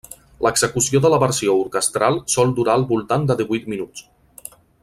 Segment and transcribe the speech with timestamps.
[0.45, 4.07] L'execució de la versió orquestral sol durar al voltant de divuit minuts.